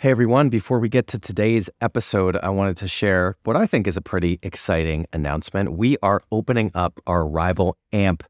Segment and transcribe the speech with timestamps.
[0.00, 3.88] Hey everyone, before we get to today's episode, I wanted to share what I think
[3.88, 5.72] is a pretty exciting announcement.
[5.72, 8.22] We are opening up our rival AMP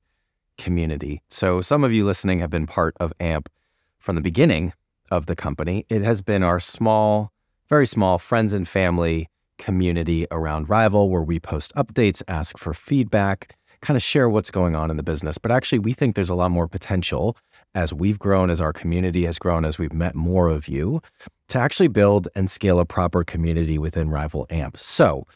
[0.56, 1.20] community.
[1.28, 3.50] So, some of you listening have been part of AMP
[3.98, 4.72] from the beginning
[5.10, 5.84] of the company.
[5.90, 7.32] It has been our small,
[7.68, 9.28] very small friends and family
[9.58, 14.74] community around Rival where we post updates, ask for feedback, kind of share what's going
[14.74, 15.36] on in the business.
[15.36, 17.36] But actually, we think there's a lot more potential
[17.74, 21.00] as we've grown, as our community has grown, as we've met more of you,
[21.48, 24.76] to actually build and scale a proper community within Rival AMP.
[24.76, 25.26] So,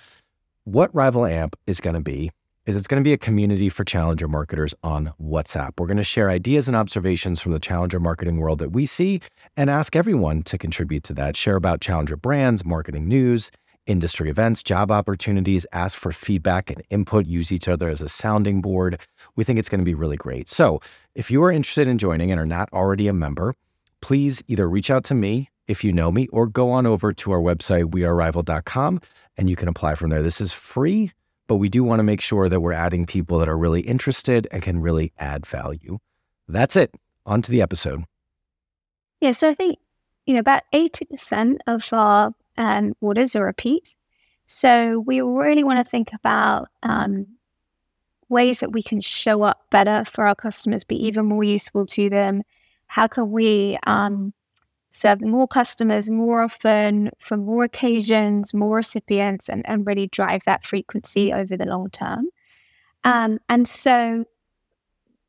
[0.65, 2.31] what Rival AMP is going to be
[2.67, 5.73] is it's going to be a community for challenger marketers on WhatsApp.
[5.79, 9.21] We're going to share ideas and observations from the challenger marketing world that we see
[9.57, 11.37] and ask everyone to contribute to that.
[11.37, 13.51] Share about challenger brands, marketing news,
[13.87, 18.61] industry events, job opportunities, ask for feedback and input, use each other as a sounding
[18.61, 19.01] board.
[19.35, 20.49] We think it's going to be really great.
[20.49, 20.81] So,
[21.15, 23.55] if you are interested in joining and are not already a member,
[24.01, 27.33] please either reach out to me if you know me or go on over to
[27.33, 29.01] our website, wearerival.com,
[29.37, 30.23] and you can apply from there.
[30.23, 31.13] This is free,
[31.47, 34.49] but we do want to make sure that we're adding people that are really interested
[34.51, 35.99] and can really add value.
[36.49, 36.95] That's it.
[37.25, 38.05] On to the episode.
[39.21, 39.79] Yeah, so I think,
[40.27, 43.95] you know, about 80% of our um, orders are repeat.
[44.47, 47.27] So we really want to think about um,
[48.33, 52.09] ways that we can show up better for our customers, be even more useful to
[52.09, 52.43] them.
[52.87, 54.33] How can we um,
[54.91, 60.67] serve more customers more often for more occasions, more recipients, and, and really drive that
[60.67, 62.27] frequency over the long term?
[63.05, 64.25] Um, and so,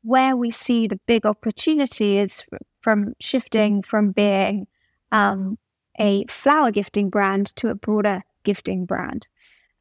[0.02, 2.44] where we see the big opportunity is
[2.80, 4.66] from shifting from being
[5.12, 5.58] um,
[5.98, 9.28] a flower gifting brand to a broader gifting brand.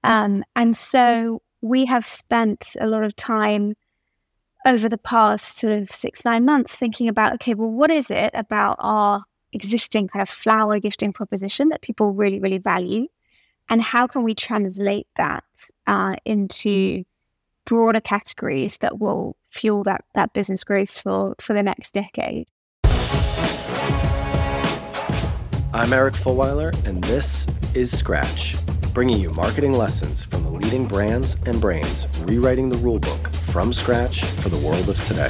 [0.03, 3.73] Um, and so we have spent a lot of time
[4.67, 8.31] over the past sort of six, nine months thinking about okay, well, what is it
[8.33, 13.07] about our existing kind of flower gifting proposition that people really, really value?
[13.69, 15.45] And how can we translate that
[15.87, 17.05] uh, into
[17.65, 22.49] broader categories that will fuel that, that business growth for, for the next decade?
[25.73, 28.55] I'm Eric Fulwiler, and this is Scratch,
[28.93, 34.23] bringing you marketing lessons from the leading brands and brains rewriting the rulebook from scratch
[34.23, 35.29] for the world of today.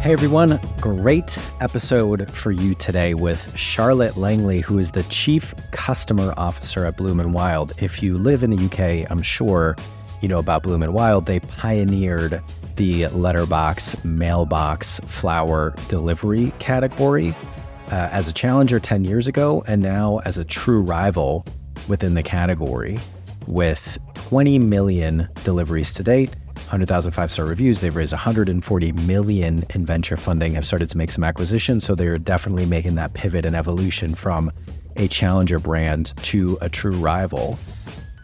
[0.00, 6.32] Hey everyone, great episode for you today with Charlotte Langley, who is the Chief Customer
[6.36, 7.72] Officer at Bloom and Wild.
[7.82, 9.74] If you live in the UK, I'm sure
[10.20, 11.26] you know about Bloom and Wild.
[11.26, 12.40] They pioneered
[12.76, 17.34] the letterbox mailbox flower delivery category
[17.90, 21.44] uh, as a challenger 10 years ago and now as a true rival
[21.88, 22.98] within the category
[23.46, 26.34] with 20 million deliveries to date
[26.66, 27.80] 100,000 five star reviews.
[27.80, 31.84] They've raised 140 million in venture funding, have started to make some acquisitions.
[31.84, 34.50] So they're definitely making that pivot and evolution from
[34.96, 37.56] a challenger brand to a true rival.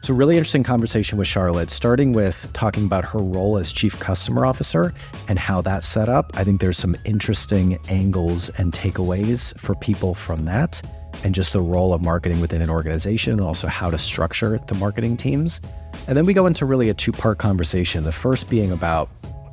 [0.02, 4.00] It's a really interesting conversation with Charlotte, starting with talking about her role as chief
[4.00, 4.92] customer officer
[5.28, 6.32] and how that's set up.
[6.34, 10.82] I think there's some interesting angles and takeaways for people from that,
[11.22, 14.74] and just the role of marketing within an organization, and also how to structure the
[14.74, 15.60] marketing teams.
[16.08, 18.02] And then we go into really a two part conversation.
[18.02, 19.08] The first being about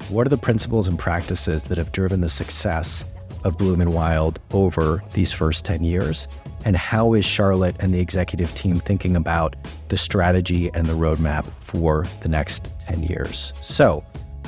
[0.09, 3.05] what are the principles and practices that have driven the success
[3.43, 6.27] of Bloom and Wild over these first 10 years?
[6.65, 9.55] And how is Charlotte and the executive team thinking about
[9.87, 13.53] the strategy and the roadmap for the next 10 years?
[13.61, 14.03] So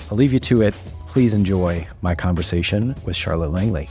[0.09, 0.73] I'll leave you to it.
[1.07, 3.87] Please enjoy my conversation with Charlotte Langley.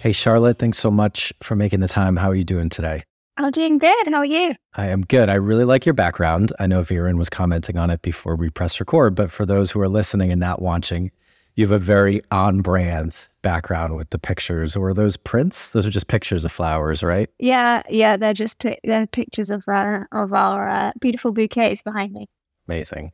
[0.00, 2.16] Hey, Charlotte, thanks so much for making the time.
[2.16, 3.02] How are you doing today?
[3.36, 4.06] I'm doing good.
[4.06, 4.54] How are you?
[4.74, 5.28] I am good.
[5.28, 6.52] I really like your background.
[6.58, 9.80] I know Viren was commenting on it before we press record, but for those who
[9.80, 11.10] are listening and not watching,
[11.54, 14.76] you have a very on brand background with the pictures.
[14.76, 15.72] Or those prints?
[15.72, 17.30] Those are just pictures of flowers right?
[17.38, 22.28] Yeah yeah they're just they're pictures of our of our uh, beautiful bouquets behind me.
[22.68, 23.12] Amazing.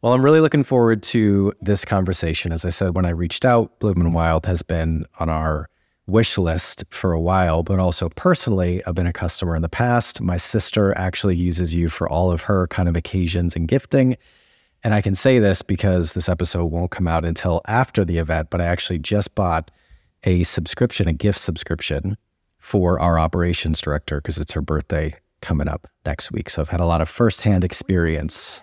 [0.00, 2.52] Well i'm really looking forward to this conversation.
[2.52, 5.68] As i said when i reached out bloom and wild has been on our
[6.08, 10.20] wish list for a while but also personally i've been a customer in the past.
[10.20, 14.16] My sister actually uses you for all of her kind of occasions and gifting
[14.84, 18.50] and I can say this because this episode won't come out until after the event,
[18.50, 19.70] but I actually just bought
[20.24, 22.16] a subscription, a gift subscription
[22.58, 26.48] for our operations director because it's her birthday coming up next week.
[26.48, 28.62] So I've had a lot of firsthand experience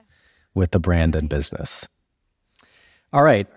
[0.55, 1.87] with the brand and business.
[3.13, 3.47] All right.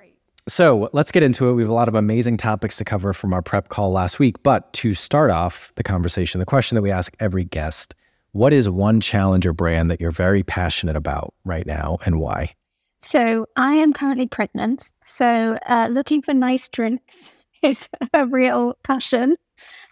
[0.49, 1.55] So let's get into it.
[1.55, 4.43] We have a lot of amazing topics to cover from our prep call last week.
[4.43, 7.95] But to start off the conversation, the question that we ask every guest
[8.33, 12.55] what is one challenger brand that you're very passionate about right now and why?
[13.01, 14.93] So I am currently pregnant.
[15.05, 17.33] So uh, looking for nice drinks
[17.63, 19.37] is a real passion.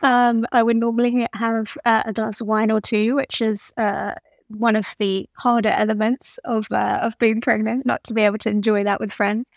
[0.03, 4.15] Um, I would normally have uh, a glass of wine or two, which is uh,
[4.49, 8.49] one of the harder elements of uh, of being pregnant, not to be able to
[8.49, 9.49] enjoy that with friends.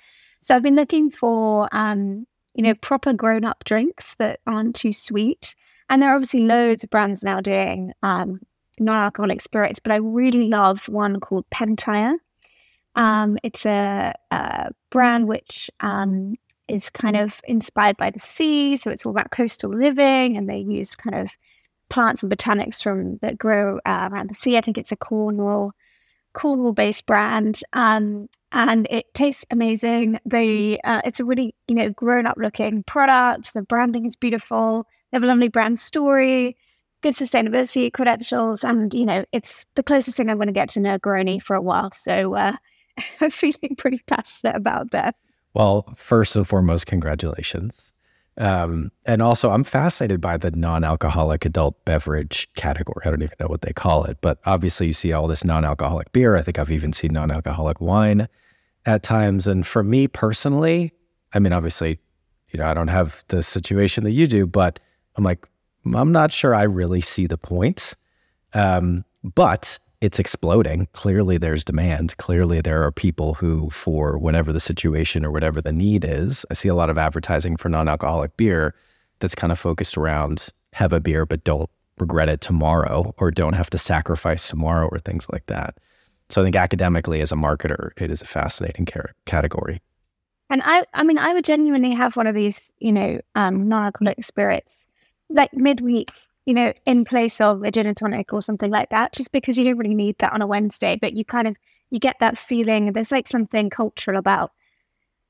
[0.42, 4.94] So I've been looking for um, you know proper grown up drinks that aren't too
[4.94, 5.56] sweet,
[5.90, 8.40] and there are obviously loads of brands now doing um,
[8.80, 12.16] non alcoholic spirits, but I really love one called Pentire.
[12.96, 16.36] Um, it's a, a, brand which um,
[16.68, 20.60] is kind of inspired by the sea, so it's all about coastal living, and they
[20.60, 21.30] use kind of
[21.90, 24.58] plants and botanics from that grow uh, around the sea.
[24.58, 25.74] I think it's a Cornwall
[26.34, 30.20] Cornwall based brand, um, and it tastes amazing.
[30.26, 33.54] They uh, it's a really you know grown up looking product.
[33.54, 34.88] The branding is beautiful.
[35.12, 36.58] They have a lovely brand story,
[37.04, 40.80] good sustainability credentials, and you know it's the closest thing I'm going to get to
[40.80, 41.92] Negroni for a while.
[41.92, 42.54] So uh,
[43.22, 45.16] I'm feeling pretty passionate about that.
[45.54, 47.94] Well, first and foremost, congratulations.
[48.40, 53.04] Um, and also, I'm fascinated by the non alcoholic adult beverage category.
[53.06, 55.64] I don't even know what they call it, but obviously, you see all this non
[55.66, 56.36] alcoholic beer.
[56.36, 58.28] I think I've even seen non alcoholic wine
[58.86, 59.46] at times.
[59.46, 60.92] And for me personally,
[61.34, 62.00] I mean, obviously,
[62.50, 64.80] you know, I don't have the situation that you do, but
[65.16, 65.48] I'm like,
[65.86, 67.94] I'm not sure I really see the point.
[68.54, 70.88] Um, but it's exploding.
[70.92, 72.18] Clearly, there's demand.
[72.18, 76.56] Clearly, there are people who, for whatever the situation or whatever the need is, I
[76.56, 78.76] see a lot of advertising for non alcoholic beer
[79.20, 81.70] that's kind of focused around have a beer, but don't
[82.00, 85.78] regret it tomorrow or don't have to sacrifice tomorrow or things like that.
[86.30, 88.88] So I think academically, as a marketer, it is a fascinating
[89.26, 89.82] category.
[90.50, 94.24] And I, I mean, I would genuinely have one of these, you know, um, non-alcoholic
[94.24, 94.83] spirits
[95.34, 96.10] like midweek
[96.46, 99.58] you know, in place of a gin and tonic or something like that, just because
[99.58, 101.56] you don't really need that on a Wednesday, but you kind of
[101.90, 102.92] you get that feeling.
[102.92, 104.52] There's like something cultural about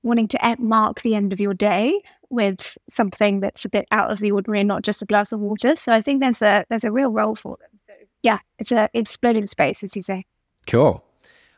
[0.02, 4.20] wanting to mark the end of your day with something that's a bit out of
[4.20, 5.76] the ordinary and not just a glass of water.
[5.76, 7.80] So I think there's a there's a real role for them.
[7.80, 10.26] So yeah, it's a exploding space, as you say.
[10.66, 11.04] Cool.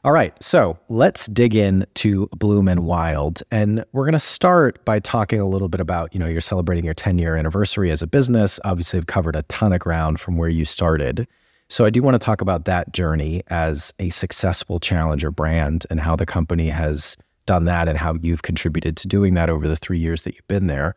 [0.06, 4.86] All right, so let's dig in to Bloom and Wild, and we're going to start
[4.86, 8.04] by talking a little bit about you know you're celebrating your 10 year anniversary as
[8.04, 8.60] a business.
[8.64, 11.28] Obviously, I've covered a ton of ground from where you started,
[11.70, 16.00] so I do want to talk about that journey as a successful challenger brand and
[16.00, 17.18] how the company has
[17.48, 20.48] done that and how you've contributed to doing that over the three years that you've
[20.48, 20.94] been there.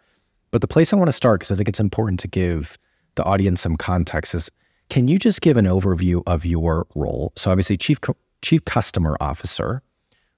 [0.51, 2.77] But the place I want to start because I think it's important to give
[3.15, 4.51] the audience some context is
[4.91, 7.33] can you just give an overview of your role?
[7.37, 8.03] So obviously, chief
[8.43, 9.83] chief customer officer,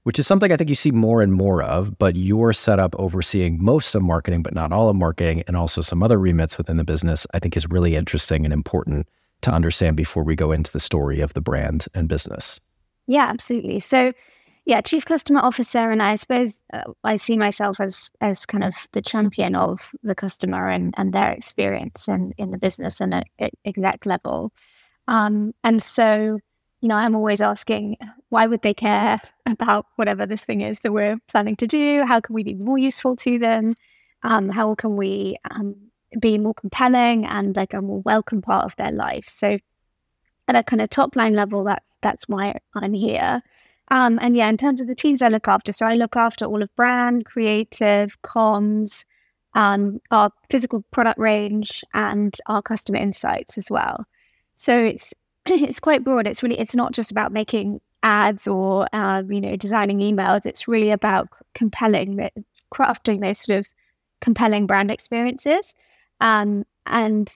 [0.05, 2.97] which is something I think you see more and more of, but you're set up
[2.99, 6.79] overseeing most of marketing, but not all of marketing, and also some other remits within
[6.79, 9.07] the business, I think is really interesting and important
[9.43, 12.61] to understand before we go into the story of the brand and business.
[13.07, 13.81] Yeah, absolutely.
[13.81, 14.13] So,
[14.67, 18.75] yeah, chief customer officer, and I suppose uh, I see myself as as kind of
[18.93, 23.15] the champion of the customer and, and their experience and in, in the business and
[23.15, 24.53] at, at exec level.
[25.09, 26.39] Um, and so
[26.81, 27.97] you know, I'm always asking,
[28.31, 32.05] why would they care about whatever this thing is that we're planning to do?
[32.07, 33.75] How can we be more useful to them?
[34.23, 35.77] Um, how can we um,
[36.19, 39.29] be more compelling and like a more welcome part of their life?
[39.29, 39.59] So,
[40.49, 43.43] at a kind of top line level, that's that's why I'm here.
[43.91, 46.45] Um, and yeah, in terms of the teams I look after, so I look after
[46.45, 49.05] all of brand, creative, comms,
[49.55, 54.07] um, our physical product range, and our customer insights as well.
[54.57, 55.13] So it's
[55.47, 56.27] it's quite broad.
[56.27, 60.47] It's really it's not just about making ads or um, you know designing emails.
[60.47, 62.31] It's really about compelling,
[62.73, 63.69] crafting those sort of
[64.21, 65.75] compelling brand experiences.
[66.21, 67.33] Um, and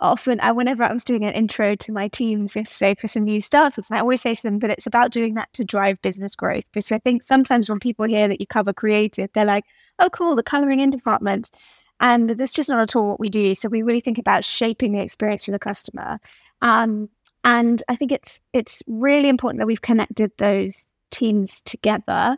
[0.00, 3.40] often, I, whenever I was doing an intro to my teams yesterday for some new
[3.40, 6.34] starters, and I always say to them that it's about doing that to drive business
[6.34, 6.64] growth.
[6.72, 9.64] Because I think sometimes when people hear that you cover creative, they're like,
[9.98, 11.50] "Oh, cool, the coloring in department."
[11.98, 13.54] And that's just not at all what we do.
[13.54, 16.20] So we really think about shaping the experience for the customer.
[16.60, 17.08] Um,
[17.46, 22.36] and I think it's it's really important that we've connected those teams together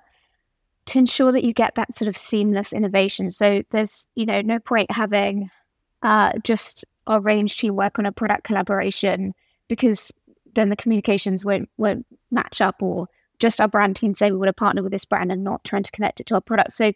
[0.84, 3.30] to ensure that you get that sort of seamless innovation.
[3.30, 5.50] So there's you know no point having
[6.02, 9.32] uh, just our range team work on a product collaboration
[9.66, 10.12] because
[10.54, 14.48] then the communications won't won't match up or just our brand team say we want
[14.48, 16.72] to partner with this brand and not trying to connect it to our product.
[16.72, 16.92] So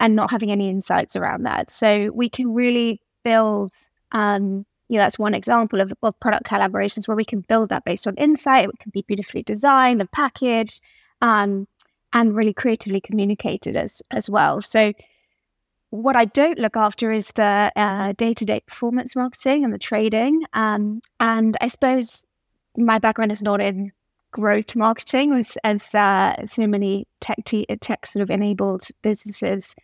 [0.00, 1.70] and not having any insights around that.
[1.70, 3.72] So we can really build
[4.10, 4.64] um,
[4.98, 8.14] know, that's one example of, of product collaborations where we can build that based on
[8.16, 8.68] insight.
[8.68, 10.80] It can be beautifully designed and packaged,
[11.20, 11.66] um,
[12.12, 14.60] and really creatively communicated as as well.
[14.60, 14.92] So,
[15.90, 17.72] what I don't look after is the
[18.16, 20.42] day to day performance marketing and the trading.
[20.52, 22.24] Um, and I suppose
[22.76, 23.92] my background is not in
[24.32, 29.76] growth marketing, as, as uh, so many tech te- tech sort of enabled businesses,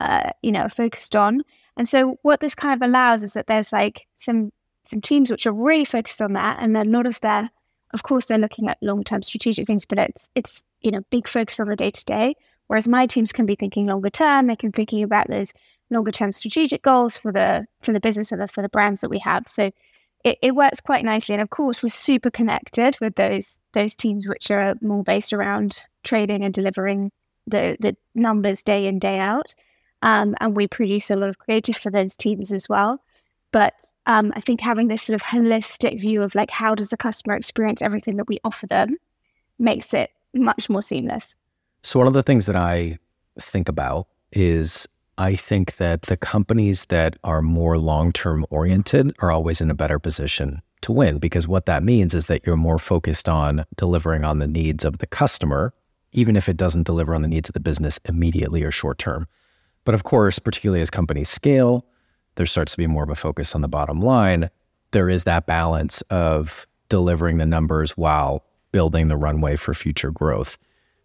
[0.00, 1.42] uh, you know, focused on.
[1.76, 4.50] And so what this kind of allows is that there's like some
[4.84, 7.50] some teams which are really focused on that, and a lot of their,
[7.94, 11.28] of course, they're looking at long term strategic things, but it's it's you know big
[11.28, 12.34] focus on the day to day.
[12.66, 15.52] Whereas my teams can be thinking longer term, they can be thinking about those
[15.90, 19.10] longer term strategic goals for the for the business and the, for the brands that
[19.10, 19.44] we have.
[19.46, 19.70] So
[20.24, 21.34] it, it works quite nicely.
[21.34, 25.84] And of course, we're super connected with those those teams which are more based around
[26.04, 27.10] trading and delivering
[27.46, 29.54] the the numbers day in day out.
[30.02, 33.02] Um, and we produce a lot of creative for those teams as well.
[33.52, 33.74] But
[34.06, 37.36] um, I think having this sort of holistic view of like how does the customer
[37.36, 38.96] experience everything that we offer them
[39.58, 41.36] makes it much more seamless.
[41.82, 42.98] So one of the things that I
[43.38, 49.30] think about is I think that the companies that are more long term oriented are
[49.30, 52.78] always in a better position to win because what that means is that you're more
[52.78, 55.72] focused on delivering on the needs of the customer,
[56.12, 59.28] even if it doesn't deliver on the needs of the business immediately or short term.
[59.84, 61.84] But of course, particularly as companies scale,
[62.36, 64.50] there starts to be more of a focus on the bottom line.
[64.92, 70.58] There is that balance of delivering the numbers while building the runway for future growth.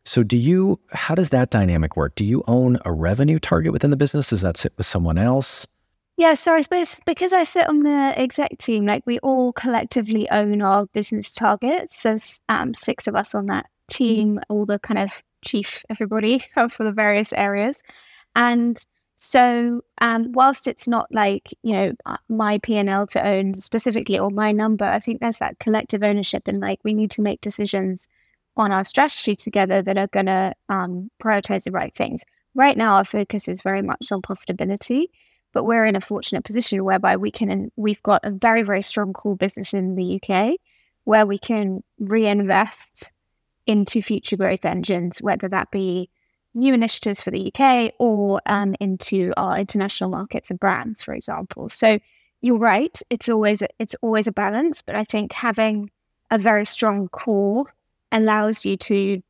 [0.06, 2.16] So, do you, how does that dynamic work?
[2.16, 4.30] Do you own a revenue target within the business?
[4.30, 5.68] Does that sit with someone else?
[6.16, 10.30] Yeah, so I suppose because I sit on the exec team, like we all collectively
[10.32, 12.02] own our business targets.
[12.04, 15.12] There's um, six of us on that team, all the kind of
[15.46, 17.84] chief everybody for the various areas.
[18.38, 18.80] And
[19.16, 23.56] so, um, whilst it's not like you know uh, my P and L to own
[23.56, 27.24] specifically or my number, I think there's that collective ownership, and like we need to
[27.24, 28.08] make decisions
[28.56, 32.24] on our strategy together that are going to um, prioritize the right things.
[32.56, 35.06] Right now, our focus is very much on profitability,
[35.54, 39.14] but we're in a fortunate position whereby we can, we've got a very, very strong
[39.14, 40.56] core business in the UK
[41.04, 43.12] where we can reinvest
[43.68, 46.10] into future growth engines, whether that be
[46.58, 51.70] new initiatives for the UK or um, into our international markets and brands, for example.
[51.70, 52.00] So
[52.42, 55.90] you're right; it's always it's always a balance, but I think having
[56.32, 57.66] a very strong core
[58.12, 59.22] allows you to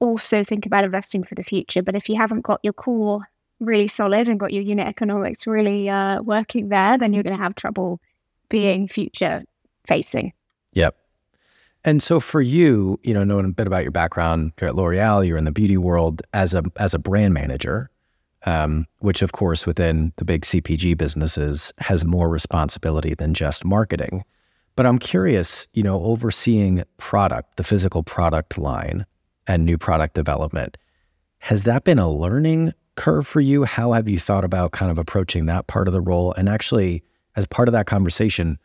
[0.00, 1.82] also think about investing for the future.
[1.82, 3.28] But if you haven't got your core
[3.60, 7.42] really solid and got your unit economics really uh, working there, then you're going to
[7.42, 8.00] have trouble
[8.48, 9.44] being future
[9.86, 10.32] facing.
[10.72, 10.96] Yep.
[11.84, 15.26] And so for you, you know, knowing a bit about your background, you're at L'Oreal,
[15.26, 17.90] you're in the beauty world as a as a brand manager,
[18.46, 24.24] um, which of course within the big CPG businesses has more responsibility than just marketing.
[24.76, 29.06] But I'm curious, you know, overseeing product, the physical product line
[29.46, 30.78] and new product development,
[31.38, 33.64] has that been a learning curve for you?
[33.64, 36.32] How have you thought about kind of approaching that part of the role?
[36.32, 37.04] And actually,
[37.36, 38.58] as part of that conversation,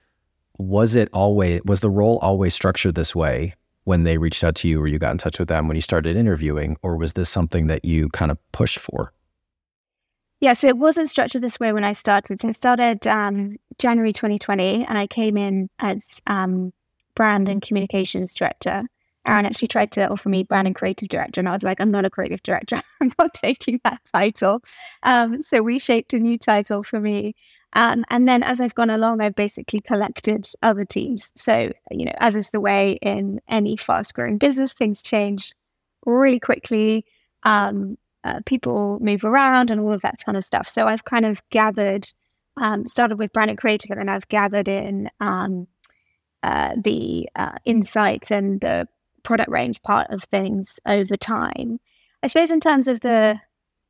[0.60, 4.68] was it always was the role always structured this way when they reached out to
[4.68, 7.30] you or you got in touch with them when you started interviewing, or was this
[7.30, 9.14] something that you kind of pushed for?
[10.42, 12.46] Yeah, so it wasn't structured this way when I started.
[12.46, 16.72] I started um, January 2020, and I came in as um,
[17.16, 18.84] brand and communications director.
[19.28, 21.92] Aron actually tried to offer me brand and creative director, and I was like, I'm
[21.92, 22.82] not a creative director.
[23.02, 24.62] I'm not taking that title.
[25.04, 27.36] Um, so we shaped a new title for me.
[27.74, 31.32] Um, and then as I've gone along, I've basically collected other teams.
[31.36, 35.54] So, you know, as is the way in any fast growing business, things change
[36.06, 37.06] really quickly.
[37.44, 40.68] Um, uh, people move around and all of that kind of stuff.
[40.68, 42.10] So I've kind of gathered,
[42.58, 45.68] um, started with brand and creative, and then I've gathered in um,
[46.44, 48.88] uh, the uh, insights and the
[49.24, 51.80] product range part of things over time.
[52.24, 53.40] I suppose in terms of the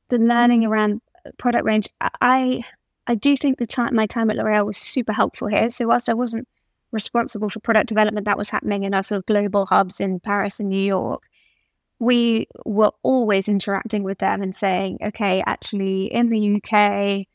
[0.10, 1.02] the learning around
[1.38, 1.88] product range,
[2.22, 2.64] I
[3.10, 5.70] I do think the time my time at L'Oreal was super helpful here.
[5.70, 6.48] So whilst I wasn't
[6.92, 10.60] responsible for product development, that was happening in our sort of global hubs in Paris
[10.62, 11.24] and New York
[12.00, 17.28] we were always interacting with them and saying, okay, actually, in the UK,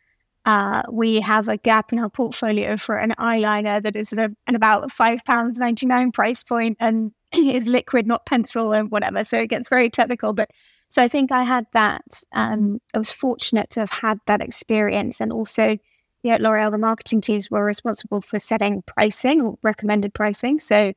[0.47, 4.91] uh, we have a gap in our portfolio for an eyeliner that is at, about
[4.91, 9.25] five pounds ninety nine price point and is liquid, not pencil, and whatever.
[9.25, 10.33] So it gets very technical.
[10.33, 10.51] But
[10.95, 12.23] so I think I had that.
[12.31, 15.77] Um, I was fortunate to have had that experience, and also,
[16.23, 20.61] yeah, at L'Oreal, the marketing teams were responsible for setting pricing or recommended pricing.
[20.61, 20.93] So,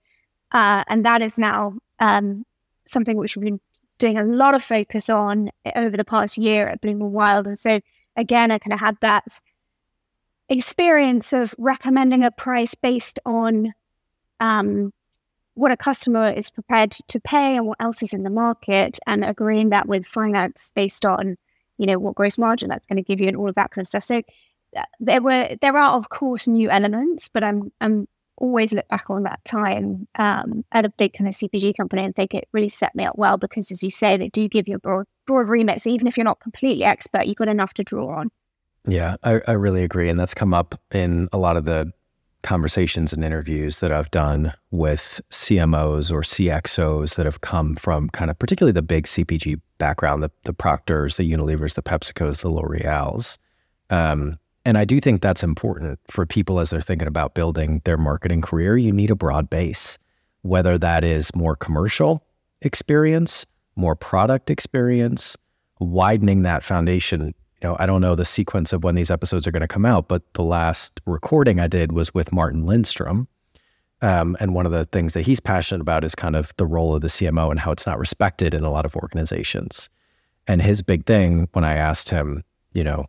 [0.52, 2.46] uh, and that is now um,
[2.88, 3.60] something which we've been
[3.98, 7.48] doing a lot of focus on over the past year at Bloom and Wild.
[7.48, 7.80] And so
[8.16, 9.24] again, I kind of had that
[10.48, 13.74] experience of recommending a price based on
[14.40, 14.94] um,
[15.58, 19.26] what a customer is prepared to pay and what else is in the market, and
[19.26, 21.36] agreeing that with finance based on
[21.78, 23.84] you know what gross margin that's going to give you and all of that kind
[23.84, 24.04] of stuff.
[24.04, 24.22] So
[24.76, 29.10] uh, there were there are of course new elements, but I'm I'm always look back
[29.10, 32.70] on that time um, at a big kind of CPG company and think it really
[32.70, 35.50] set me up well because, as you say, they do give you a broad, broad
[35.50, 35.82] remit.
[35.82, 38.30] So even if you're not completely expert, you've got enough to draw on.
[38.88, 40.10] Yeah, I, I really agree.
[40.10, 41.92] And that's come up in a lot of the
[42.44, 48.30] conversations and interviews that I've done with CMOs or CXOs that have come from kind
[48.30, 53.38] of particularly the big CPG background, the, the Procters, the Unilevers, the PepsiCos, the L'Oreals.
[53.90, 57.98] Um, and I do think that's important for people as they're thinking about building their
[57.98, 58.78] marketing career.
[58.78, 59.98] You need a broad base,
[60.42, 62.24] whether that is more commercial
[62.62, 65.38] experience, more product experience,
[65.80, 67.34] widening that foundation.
[67.62, 69.86] You know, I don't know the sequence of when these episodes are going to come
[69.86, 73.28] out, but the last recording I did was with Martin Lindstrom.
[74.02, 76.94] Um, and one of the things that he's passionate about is kind of the role
[76.94, 79.90] of the CMO and how it's not respected in a lot of organizations.
[80.48, 83.08] And his big thing when I asked him, you know,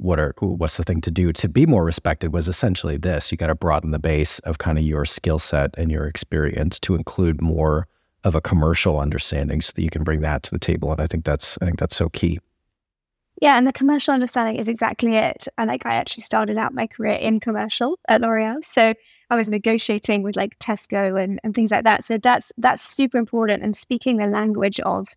[0.00, 3.36] what are what's the thing to do to be more respected was essentially this you
[3.36, 6.94] got to broaden the base of kind of your skill set and your experience to
[6.94, 7.86] include more
[8.24, 11.06] of a commercial understanding so that you can bring that to the table and i
[11.06, 12.38] think that's i think that's so key
[13.40, 15.48] yeah and the commercial understanding is exactly it.
[15.58, 18.94] And like i actually started out my career in commercial at l'oreal so
[19.30, 22.04] i was negotiating with like tesco and, and things like that.
[22.04, 25.08] So that's that's super important and speaking the language of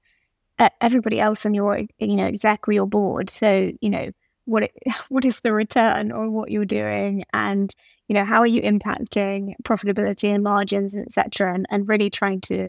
[0.60, 3.29] uh, everybody else on your you know exec or your board.
[3.29, 4.12] So you know
[4.46, 4.74] what it,
[5.10, 7.25] what is the return on what you're doing?
[7.34, 7.74] And
[8.08, 12.67] you know how are you impacting profitability and margins etc and, and really trying to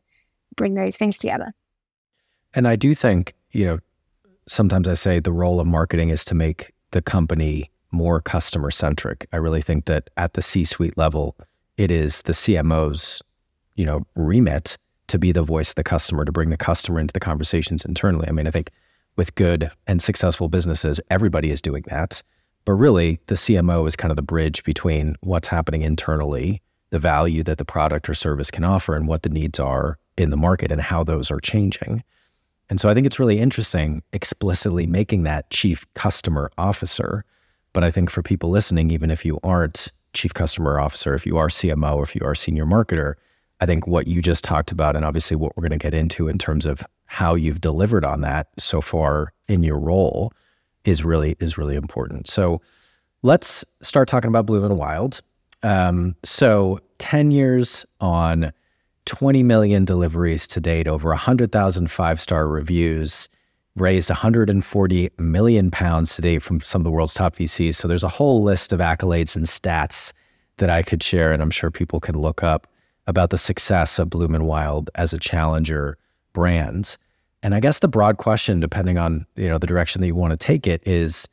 [0.57, 1.53] bring those things together.
[2.55, 3.79] And i do think you know
[4.47, 9.27] sometimes i say the role of marketing is to make the company more customer centric
[9.33, 11.37] i really think that at the c suite level
[11.77, 13.23] it is the cmo's
[13.77, 17.13] you know remit to be the voice of the customer to bring the customer into
[17.13, 18.71] the conversations internally i mean i think
[19.17, 22.23] with good and successful businesses, everybody is doing that.
[22.65, 27.43] But really, the CMO is kind of the bridge between what's happening internally, the value
[27.45, 30.73] that the product or service can offer, and what the needs are in the market
[30.73, 32.03] and how those are changing.
[32.71, 37.25] And so I think it's really interesting explicitly making that chief customer officer.
[37.73, 41.37] But I think for people listening, even if you aren't chief customer officer, if you
[41.37, 43.15] are CMO, if you are senior marketer,
[43.61, 46.29] I think what you just talked about, and obviously what we're going to get into
[46.29, 50.33] in terms of how you've delivered on that so far in your role,
[50.85, 52.29] is really is really important.
[52.29, 52.61] So
[53.23, 55.21] let's start talking about Bloom and Wild.
[55.63, 58.53] Um, so 10 years on
[59.07, 63.29] 20 million deliveries to date, over 100,000 five star reviews,
[63.77, 67.75] raised 140 million pounds to date from some of the world's top VCs.
[67.75, 70.13] So there's a whole list of accolades and stats
[70.59, 72.67] that I could share, and I'm sure people can look up
[73.07, 75.99] about the success of Bloom and Wild as a challenger
[76.33, 76.97] brand.
[77.43, 80.31] And I guess the broad question, depending on you know the direction that you want
[80.31, 81.29] to take it, is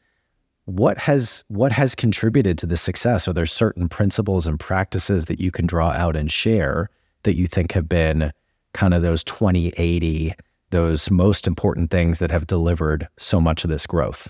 [0.65, 3.27] what has what has contributed to the success?
[3.27, 6.89] Are there certain principles and practices that you can draw out and share
[7.23, 8.31] that you think have been
[8.73, 10.33] kind of those 2080,
[10.69, 14.29] those most important things that have delivered so much of this growth?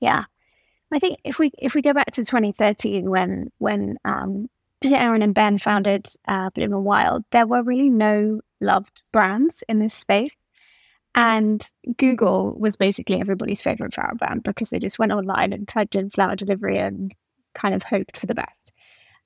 [0.00, 0.24] Yeah.
[0.92, 4.48] I think if we if we go back to 2013 when when um,
[4.84, 9.78] Aron and Ben founded uh, Bloom and Wild, there were really no loved brands in
[9.78, 10.36] this space.
[11.16, 15.94] And Google was basically everybody's favorite flower brand because they just went online and typed
[15.94, 17.14] in flower delivery and
[17.54, 18.72] kind of hoped for the best.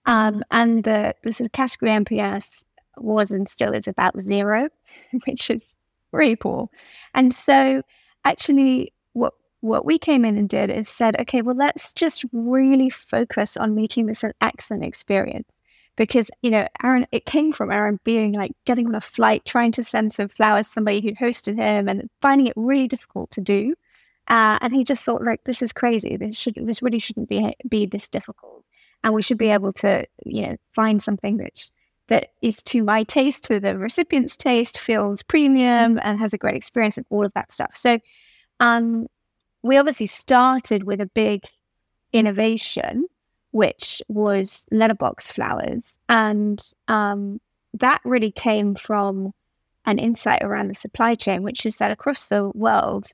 [0.09, 2.64] Um, and the, the sort of category NPS
[2.97, 4.71] was and still is about zero,
[5.27, 5.77] which is
[6.12, 6.68] really poor.
[7.14, 7.83] And so,
[8.25, 12.88] actually, what what we came in and did is said, okay, well, let's just really
[12.88, 15.62] focus on making this an excellent experience.
[15.97, 19.73] Because, you know, Aron, it came from Aron being like getting on a flight, trying
[19.73, 23.75] to send some flowers somebody who hosted him and finding it really difficult to do.
[24.29, 26.16] Uh, and he just thought, like, this is crazy.
[26.16, 28.64] This should, this really shouldn't be be this difficult.
[29.09, 31.71] And we should be able to, you know, find something that
[32.09, 36.57] that is to my taste, to the recipient's taste, feels premium and has a great
[36.57, 37.71] experience and all of that stuff.
[37.75, 38.01] So,
[38.61, 39.07] um,
[39.62, 41.44] we obviously started with a big
[42.12, 43.07] innovation,
[43.53, 45.99] which was letterbox flowers.
[46.11, 47.40] And um,
[47.73, 49.33] that really came from
[49.87, 53.07] an insight around the supply chain, which is that across the world,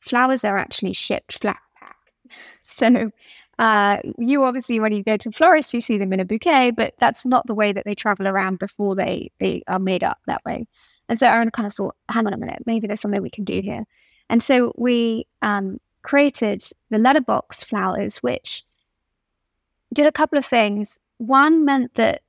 [0.00, 1.96] flowers are actually shipped flat pack.
[2.62, 3.10] So
[3.58, 6.70] uh, you obviously, when you go to a florist, you see them in a bouquet,
[6.70, 10.18] but that's not the way that they travel around before they, they are made up
[10.26, 10.66] that way.
[11.08, 13.44] And so Aron kind of thought, hang on a minute, maybe there's something we can
[13.44, 13.84] do here.
[14.30, 18.64] And so we um, created the letterbox flowers, which
[19.92, 20.98] did a couple of things.
[21.18, 22.22] One meant that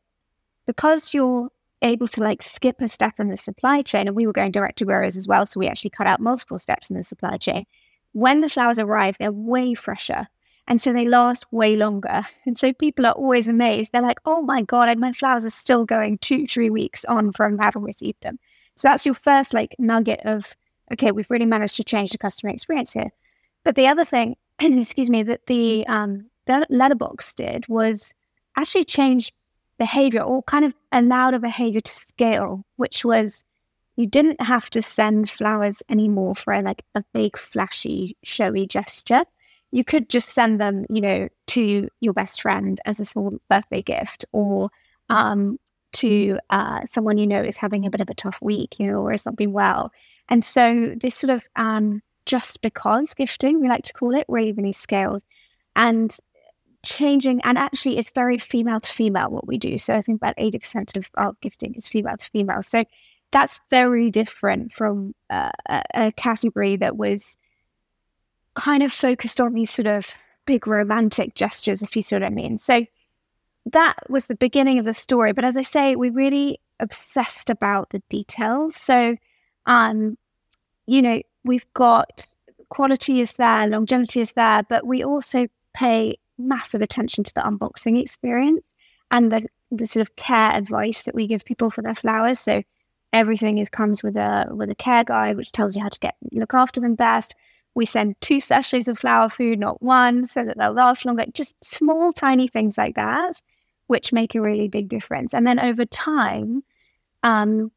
[0.65, 1.49] because you're
[1.81, 4.77] able to like skip a step in the supply chain, and we were going direct
[4.79, 7.65] to growers as well, so we actually cut out multiple steps in the supply chain.
[8.11, 10.27] When the flowers arrive, they're way fresher
[10.67, 12.25] And so they last way longer.
[12.45, 13.91] And so people are always amazed.
[13.91, 17.57] They're like, oh my God, my flowers are still going two, three weeks on from
[17.57, 18.39] having received them.
[18.75, 20.55] So that's your first like nugget of,
[20.91, 23.11] okay, we've really managed to change the customer experience here.
[23.63, 28.13] But the other thing, excuse me, that the um, that letterbox did was
[28.57, 29.33] actually change
[29.77, 33.43] behavior or kind of allowed a behavior to scale, which was
[33.95, 39.23] you didn't have to send flowers anymore for a, like a big flashy showy gesture
[39.73, 43.81] you could just send them you know to your best friend as a small birthday
[43.81, 44.69] gift or
[45.09, 45.57] um,
[45.93, 48.99] to uh, someone you know is having a bit of a tough week you know
[48.99, 49.91] or has not been well.
[50.29, 54.71] And so this sort of um, just because gifting we like to call it really
[54.71, 55.23] scaled
[55.75, 56.15] and
[56.85, 59.77] changing and actually it's very female to female what we do.
[59.77, 62.61] So i think about 80% of our gifting is female to female.
[62.61, 62.85] So
[63.31, 65.49] that's very different from uh,
[65.95, 67.37] a category that was
[68.55, 72.29] kind of focused on these sort of big romantic gestures, if you see what I
[72.29, 72.57] mean.
[72.57, 72.85] So
[73.67, 75.33] that was the beginning of the story.
[75.33, 78.75] But as I say, we really obsessed about the details.
[78.75, 79.15] So,
[79.65, 80.17] um,
[80.85, 82.27] you know, we've got
[82.69, 88.01] quality is there, longevity is there, but we also pay massive attention to the unboxing
[88.01, 88.75] experience
[89.11, 92.39] and the, the sort of care advice that we give people for their flowers.
[92.39, 92.63] So
[93.13, 96.15] Everything is comes with a with a care guide, which tells you how to get
[96.31, 97.35] look after them best.
[97.75, 101.25] We send two sachets of flower food, not one, so that they'll last longer.
[101.33, 103.41] Just small, tiny things like that,
[103.87, 105.33] which make a really big difference.
[105.33, 106.63] And then over time,
[107.23, 107.71] um,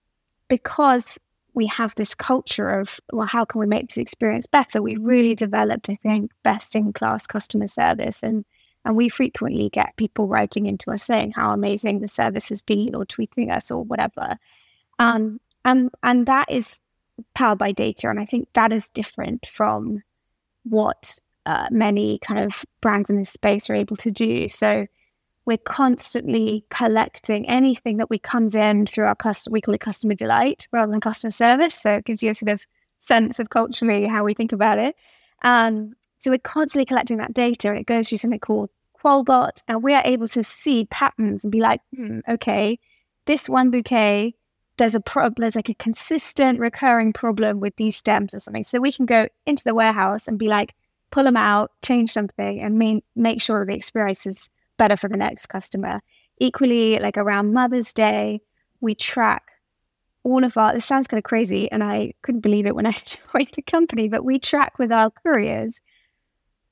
[0.48, 1.18] because
[1.54, 4.82] we have this culture of, well, how can we make this experience better?
[4.82, 8.22] We really developed, I think, best in class customer service.
[8.22, 8.44] And,
[8.84, 12.94] and we frequently get people writing into us saying how amazing the service has been
[12.94, 14.36] or tweeting us or whatever.
[14.98, 16.78] Um, and and that is
[17.34, 20.02] powered by data, and I think that is different from
[20.64, 24.48] what uh, many kind of brands in this space are able to do.
[24.48, 24.86] So
[25.44, 29.52] we're constantly collecting anything that we comes in through our customer.
[29.52, 31.76] We call it customer delight rather than customer service.
[31.76, 32.66] So it gives you a sort of
[32.98, 34.96] sense of culturally how we think about it.
[35.42, 39.82] Um, so we're constantly collecting that data, and it goes through something called Qualbot, and
[39.82, 42.80] we are able to see patterns and be like, hmm, okay,
[43.26, 44.34] this one bouquet
[44.78, 48.64] there's a problem, there's like a consistent recurring problem with these stems or something.
[48.64, 50.74] So we can go into the warehouse and be like,
[51.10, 55.16] pull them out, change something, and main, make sure the experience is better for the
[55.16, 56.00] next customer.
[56.38, 58.40] Equally, like around Mother's Day,
[58.80, 59.44] we track
[60.24, 62.96] all of our, this sounds kind of crazy, and I couldn't believe it when I
[63.32, 65.80] joined the company, but we track with our couriers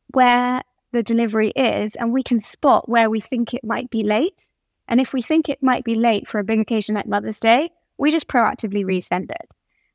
[0.08, 0.62] where
[0.92, 4.52] the delivery is, and we can spot where we think it might be late.
[4.86, 7.70] And if we think it might be late for a big occasion like Mother's Day,
[7.98, 9.48] we just proactively resend it.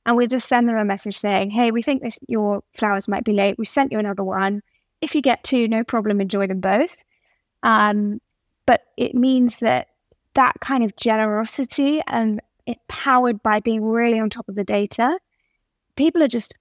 [0.05, 3.23] And we just send them a message saying, hey, we think this, your flowers might
[3.23, 3.59] be late.
[3.59, 4.61] We sent you another one.
[5.01, 6.95] If you get two, no problem, enjoy them both.
[7.63, 8.19] Um,
[8.65, 9.87] but it means that
[10.35, 15.19] that kind of generosity and it powered by being really on top of the data,
[15.95, 16.57] people are just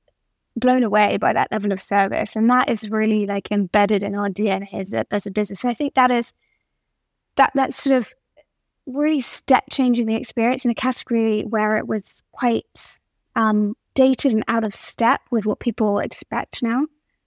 [0.56, 2.34] blown away by that level of service.
[2.34, 5.60] And that is really like embedded in our DNA as a, as a business.
[5.60, 6.34] So I think that is
[7.36, 8.12] that that sort of
[8.88, 12.98] really step changing the experience in a category where it was quite
[13.36, 16.86] um, dated and out of step with what people expect now,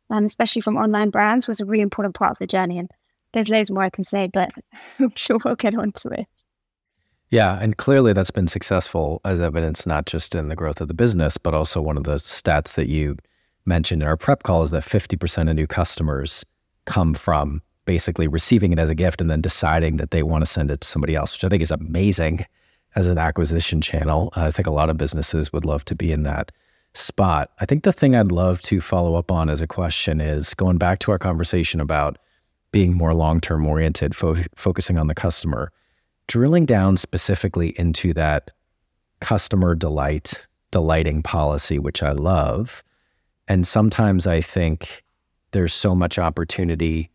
[0.09, 2.77] um, especially from online brands, was a really important part of the journey.
[2.77, 2.89] And
[3.33, 4.51] there's loads more I can say, but
[4.99, 6.27] I'm sure we'll get onto it.
[7.29, 10.93] Yeah, and clearly that's been successful as evidence not just in the growth of the
[10.93, 13.15] business, but also one of the stats that you
[13.65, 16.43] mentioned in our prep call is that 50% of new customers
[16.85, 20.45] come from basically receiving it as a gift and then deciding that they want to
[20.45, 22.45] send it to somebody else, which I think is amazing
[22.95, 24.31] as an acquisition channel.
[24.33, 26.53] I think a lot of businesses would love to be in that
[26.93, 27.51] spot.
[27.59, 30.77] I think the thing I'd love to follow up on as a question is going
[30.77, 32.17] back to our conversation about
[32.71, 35.69] being more long term oriented, fo- focusing on the customer,
[36.27, 38.51] drilling down specifically into that
[39.19, 42.85] customer delight, delighting policy, which I love.
[43.49, 45.03] And sometimes I think
[45.51, 47.10] there's so much opportunity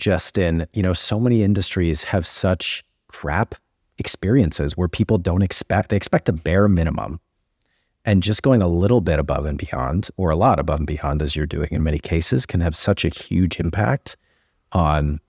[0.00, 3.54] just in, you know, so many industries have such crap
[3.98, 7.20] experiences where people don't expect, they expect the bare minimum.
[8.06, 11.20] And just going a little bit above and beyond, or a lot above and beyond,
[11.20, 14.16] as you're doing in many cases, can have such a huge impact
[14.72, 15.20] on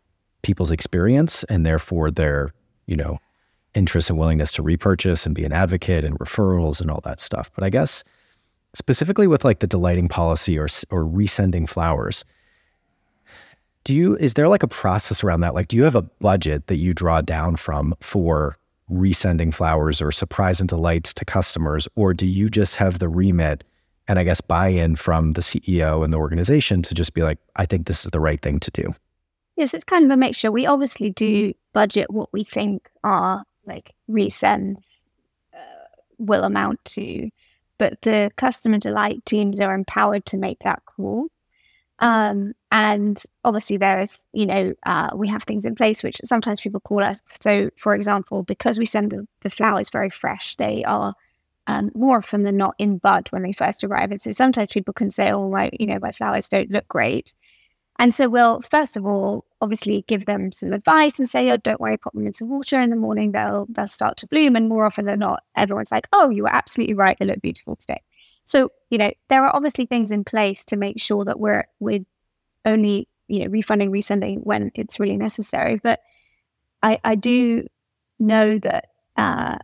[0.41, 2.53] people's experience and therefore their,
[2.87, 3.19] you know,
[3.73, 7.51] interest and willingness to repurchase and be an advocate and referrals and all that stuff.
[7.55, 8.05] But I guess
[8.73, 12.23] specifically with like the delighting policy or or resending flowers,
[13.83, 15.53] do you is there like a process around that?
[15.53, 18.57] Like do you have a budget that you draw down from for
[18.91, 23.63] resending flowers or surprise and delights to customers or do you just have the remit
[24.07, 27.65] and I guess buy-in from the CEO and the organization to just be like I
[27.65, 28.93] think this is the right thing to do?
[29.55, 30.51] Yes, it's kind of a mixture.
[30.51, 35.03] We obviously do budget what we think our like resends
[35.53, 35.85] uh,
[36.17, 37.29] will amount to,
[37.77, 41.27] but the customer delight teams are empowered to make that call.
[42.01, 46.59] Um, and obviously, there is, you know, uh, we have things in place which sometimes
[46.59, 47.21] people call us.
[47.41, 51.13] So, for example, because we send the, the flowers very fresh, they are
[51.67, 54.11] um, more often than not in bud when they first arrive.
[54.11, 57.35] And so sometimes people can say, oh, my, you know, my flowers don't look great.
[57.99, 61.79] And so we'll, first of all, obviously give them some advice and say, oh, don't
[61.79, 63.31] worry, pop them into water in the morning.
[63.31, 64.55] They'll, they'll start to bloom.
[64.55, 67.15] And more often than not, everyone's like, oh, you were absolutely right.
[67.19, 68.01] They look beautiful today.
[68.51, 72.01] So, you know, there are obviously things in place to make sure that we're we're
[72.65, 75.79] only, you know, refunding, resending when it's really necessary.
[75.81, 76.01] But
[76.83, 77.65] I, I do
[78.19, 79.57] know that uh,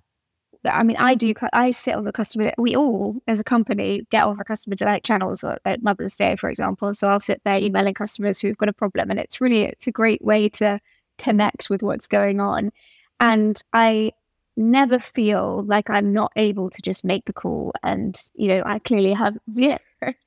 [0.63, 1.33] I mean, I do.
[1.51, 2.53] I sit on the customer.
[2.57, 6.49] We all, as a company, get on the customer delight channels at Mother's Day, for
[6.49, 6.95] example.
[6.95, 9.91] So I'll sit there emailing customers who've got a problem, and it's really it's a
[9.91, 10.79] great way to
[11.17, 12.71] connect with what's going on.
[13.19, 14.13] And I
[14.57, 17.71] never feel like I'm not able to just make the call.
[17.83, 19.77] And, you know, I clearly have zero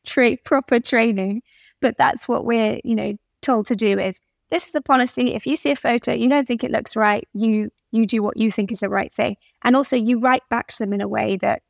[0.04, 1.42] tra- proper training,
[1.80, 5.34] but that's what we're, you know, told to do is this is a policy.
[5.34, 8.36] If you see a photo, you don't think it looks right, you you do what
[8.36, 9.36] you think is the right thing.
[9.62, 11.62] And also you write back to them in a way that,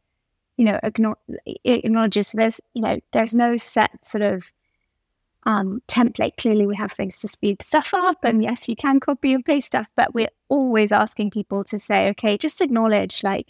[0.59, 4.45] you know, acknowledges there's, you know, there's no set sort of
[5.45, 6.37] um, template.
[6.37, 8.25] Clearly, we have things to speed stuff up.
[8.25, 12.09] And yes, you can copy and paste stuff, but we're always asking people to say,
[12.11, 13.49] okay, just acknowledge, like,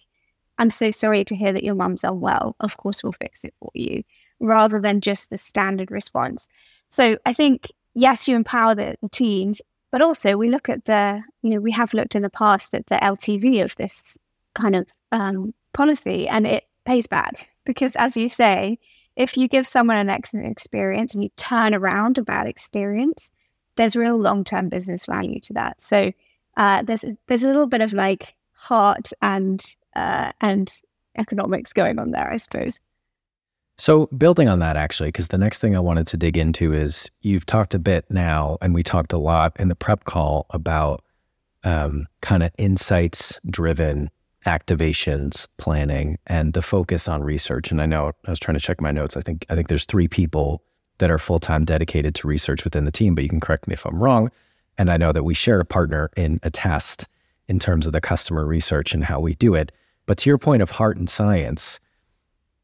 [0.59, 2.57] I'm so sorry to hear that your mum's unwell.
[2.61, 4.03] Of course, we'll fix it for you,
[4.41, 6.49] rather than just the standard response.
[6.91, 11.23] So I think, yes, you empower the, the teams, but also we look at the,
[11.43, 14.19] you know, we have looked in the past at the LTV of this
[14.55, 18.79] kind of um, policy and it pays back because, as you say,
[19.21, 23.31] if you give someone an excellent experience and you turn around a bad experience,
[23.77, 25.79] there's real long term business value to that.
[25.81, 26.11] So
[26.57, 29.63] uh, there's there's a little bit of like heart and
[29.95, 30.73] uh, and
[31.19, 32.81] economics going on there, I suppose.
[33.77, 37.11] So building on that, actually, because the next thing I wanted to dig into is
[37.21, 41.05] you've talked a bit now, and we talked a lot in the prep call about
[41.63, 44.09] um, kind of insights driven
[44.47, 47.71] activations planning and the focus on research.
[47.71, 49.17] And i know i was trying to check my notes.
[49.17, 50.63] I think i think there's three people
[50.99, 53.87] that are full-time dedicated to research within the team but you can correct me if
[53.87, 54.31] i'm wrong.
[54.79, 57.07] And i know that we share a partner in Attest
[57.49, 59.73] in terms of the customer research and how we do it.
[60.07, 61.81] But to your point of heart and science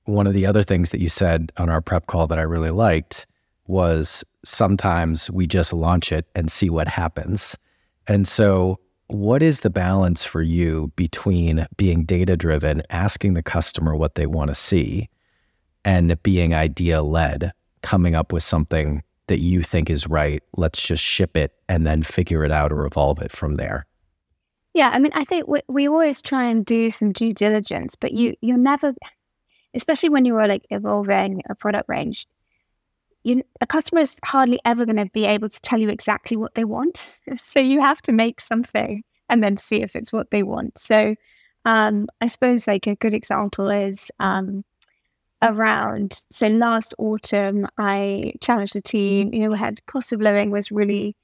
[0.05, 2.71] one of the other things that you said on our prep call that i really
[2.71, 3.27] liked
[3.67, 7.57] was sometimes we just launch it and see what happens.
[8.07, 13.95] And so what is the balance for you between being data driven, asking the customer
[13.95, 15.09] what they want to see,
[15.85, 20.43] and being idea led, coming up with something that you think is right?
[20.57, 23.87] Let's just ship it and then figure it out or evolve it from there.
[24.75, 28.13] Yeah, I mean, I think we, we always try and do some due diligence, but
[28.13, 28.93] you you're never,
[29.75, 32.27] especially when you're like evolving a product range,
[33.27, 36.55] you, a customer is hardly ever going to be able to tell you exactly what
[36.55, 37.07] they want.
[37.39, 40.79] So you have to make something and then see if it's what they want.
[40.79, 41.17] So
[41.65, 44.65] um, I suppose like a good example is um,
[45.43, 46.25] around.
[46.31, 49.35] So last autumn, I challenged the team.
[49.35, 51.17] You know, we had cost of living was really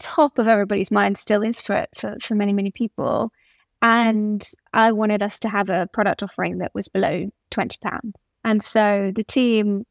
[0.00, 3.30] top of everybody's mind, still is for for, for many many people.
[3.80, 8.28] And I wanted us to have a product offering that was below twenty pounds.
[8.44, 9.84] And so the team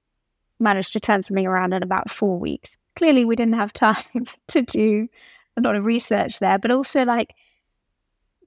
[0.62, 2.78] managed to turn something around in about four weeks.
[2.95, 5.08] Clearly, we didn't have time to do
[5.58, 7.34] a lot of research there, but also like,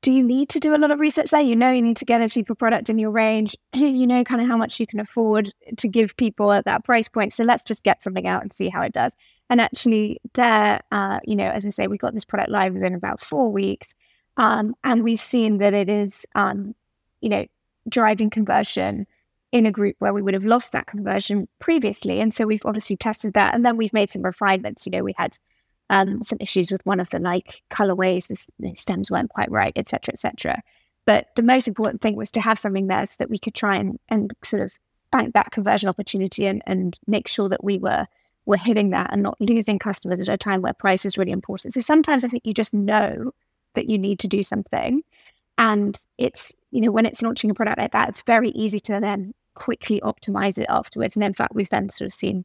[0.00, 1.40] do you need to do a lot of research there?
[1.40, 3.56] You know, you need to get a cheaper product in your range.
[3.74, 7.08] you know, kind of how much you can afford to give people at that price
[7.08, 7.32] point.
[7.32, 9.14] So let's just get something out and see how it does.
[9.48, 12.94] And actually, there, uh, you know, as I say, we got this product live within
[12.94, 13.94] about four weeks,
[14.36, 16.74] um, and we've seen that it is, um,
[17.20, 17.46] you know,
[17.88, 19.06] driving conversion
[19.54, 22.20] in a group where we would have lost that conversion previously.
[22.20, 23.54] And so we've obviously tested that.
[23.54, 24.84] And then we've made some refinements.
[24.84, 25.38] You know, we had
[25.90, 29.72] um, some issues with one of the like colorways, the, the stems weren't quite right,
[29.76, 30.60] etc., etc.
[31.06, 33.76] But the most important thing was to have something there so that we could try
[33.76, 34.72] and, and sort of
[35.12, 38.06] bank that conversion opportunity and, and make sure that we were
[38.46, 41.72] were hitting that and not losing customers at a time where price is really important.
[41.72, 43.30] So sometimes I think you just know
[43.74, 45.02] that you need to do something.
[45.56, 49.00] And it's, you know, when it's launching a product like that, it's very easy to
[49.00, 51.16] then quickly optimize it afterwards.
[51.16, 52.44] And in fact, we've then sort of seen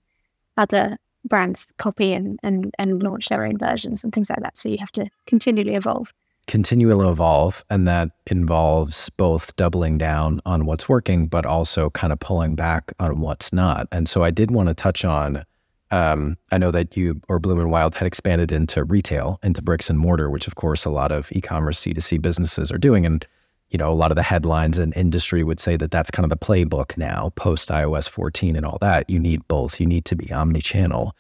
[0.58, 4.58] other brands copy and, and, and launch their own versions and things like that.
[4.58, 6.14] So you have to continually evolve.
[6.48, 7.64] Continually evolve.
[7.70, 12.94] And that involves both doubling down on what's working, but also kind of pulling back
[13.00, 13.88] on what's not.
[13.92, 15.46] And so I did want to touch on
[15.92, 19.90] um, I know that you or Bloom and Wild had expanded into retail, into bricks
[19.90, 23.06] and mortar, which of course a lot of e-commerce D2C businesses are doing.
[23.06, 23.26] And
[23.70, 26.30] you know, a lot of the headlines in industry would say that that's kind of
[26.30, 29.10] the playbook now, post iOS 14 and all that.
[29.10, 29.80] You need both.
[29.80, 31.16] You need to be omni-channel.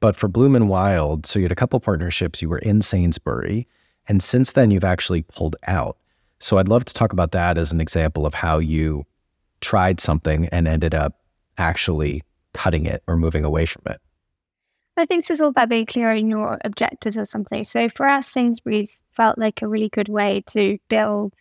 [0.00, 2.40] But for Bloom and Wild, so you had a couple partnerships.
[2.40, 3.66] You were in Sainsbury,
[4.06, 5.98] and since then you've actually pulled out.
[6.38, 9.04] So I'd love to talk about that as an example of how you
[9.60, 11.20] tried something and ended up
[11.58, 12.22] actually
[12.54, 14.00] cutting it or moving away from it.
[14.96, 17.64] I think this is all about being clear in your objectives or something.
[17.64, 21.34] So for us, Sainsbury's felt like a really good way to build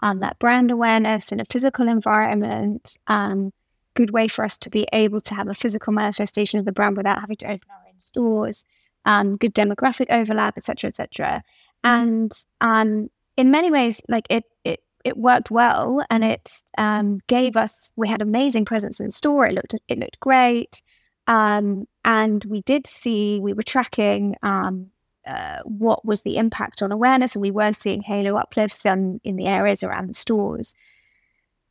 [0.00, 2.96] um, that brand awareness in a physical environment.
[3.06, 3.52] Um,
[3.94, 6.96] good way for us to be able to have a physical manifestation of the brand
[6.96, 8.64] without having to open our own stores.
[9.04, 11.42] Um, good demographic overlap, etc., etc.
[11.82, 17.56] And um, in many ways, like it, it, it worked well, and it um, gave
[17.56, 17.90] us.
[17.96, 19.46] We had amazing presence in store.
[19.46, 20.82] It looked, it looked great.
[21.26, 24.90] Um, and we did see, we were tracking um,
[25.26, 29.36] uh, what was the impact on awareness, and we were seeing halo uplifts in, in
[29.36, 30.74] the areas around the stores.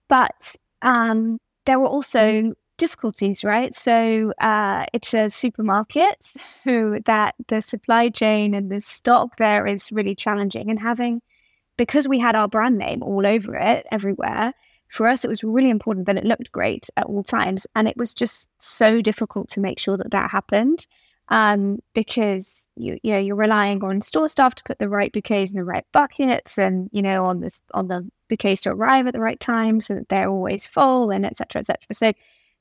[0.07, 3.73] But um, there were also difficulties, right?
[3.73, 6.33] So uh, it's a supermarket
[6.63, 11.21] who that the supply chain and the stock there is really challenging, and having
[11.77, 14.53] because we had our brand name all over it everywhere,
[14.89, 17.67] for us, it was really important that it looked great at all times.
[17.75, 20.88] And it was just so difficult to make sure that that happened
[21.30, 25.52] um, because you, you know, you're relying on store staff to put the right bouquets
[25.52, 29.13] in the right buckets and, you know, on the, on the bouquets to arrive at
[29.13, 31.63] the right time so that they're always full and etc.
[31.63, 32.13] cetera, et cetera.
[32.13, 32.13] So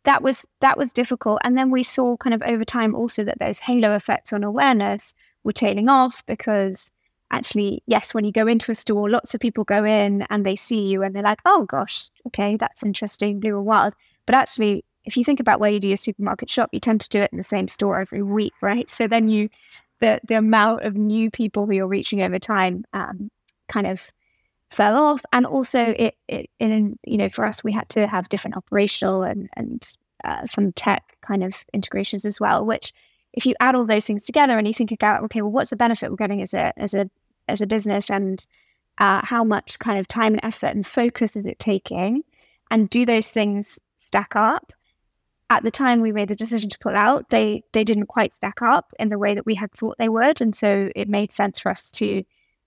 [0.04, 1.40] that was, that was difficult.
[1.44, 5.14] And then we saw kind of over time also that those halo effects on awareness
[5.44, 6.90] were tailing off because
[7.30, 10.56] actually, yes, when you go into a store, lots of people go in and they
[10.56, 13.94] see you and they're like, oh gosh, okay, that's interesting, Bloom and Wild.
[14.26, 17.08] But actually, if you think about where you do your supermarket shop, you tend to
[17.08, 18.90] do it in the same store every week, right?
[18.90, 19.48] So then you,
[20.00, 23.30] the the amount of new people who you're reaching over time, um,
[23.68, 24.10] kind of
[24.70, 28.28] fell off, and also it, it in you know for us we had to have
[28.28, 32.92] different operational and and uh, some tech kind of integrations as well, which
[33.32, 35.76] if you add all those things together and you think about, okay, well, what's the
[35.76, 37.08] benefit we're getting as a as a
[37.48, 38.46] as a business, and
[38.98, 42.22] uh, how much kind of time and effort and focus is it taking,
[42.70, 44.72] and do those things stack up?
[45.48, 48.62] At the time we made the decision to pull out, they they didn't quite stack
[48.62, 51.60] up in the way that we had thought they would, and so it made sense
[51.60, 52.24] for us to,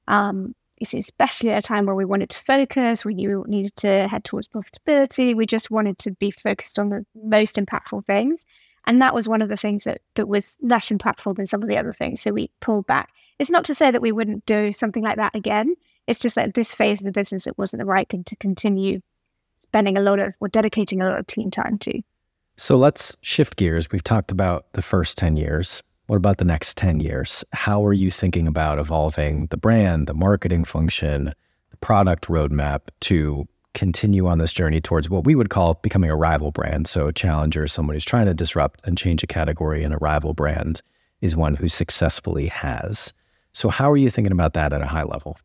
[0.07, 4.07] um, especially at a time where we wanted to focus, we knew we needed to
[4.07, 5.35] head towards profitability.
[5.35, 8.45] We just wanted to be focused on the most impactful things
[8.89, 11.69] and that was one of the things that, that was less impactful than some of
[11.69, 12.21] the other things.
[12.21, 13.11] So we pulled back.
[13.37, 15.75] It's not to say that we wouldn't do something like that again.
[16.07, 19.01] It's just that this phase of the business, it wasn't the right thing to continue
[19.55, 22.01] spending a lot of or dedicating a lot of team time to.
[22.59, 23.89] So let's shift gears.
[23.89, 25.81] We've talked about the first 10 years.
[26.07, 27.45] What about the next 10 years?
[27.53, 31.31] How are you thinking about evolving the brand, the marketing function,
[31.71, 36.17] the product roadmap to continue on this journey towards what we would call becoming a
[36.17, 36.85] rival brand.
[36.85, 39.97] So, a challenger, is someone who's trying to disrupt and change a category, and a
[39.97, 40.81] rival brand
[41.21, 43.13] is one who successfully has.
[43.53, 45.37] So, how are you thinking about that at a high level?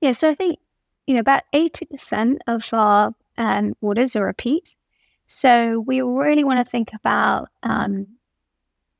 [0.00, 0.60] Yeah, so I think
[1.06, 4.76] you know about eighty percent of our um, orders are repeat.
[5.26, 8.06] So we really want to think about um,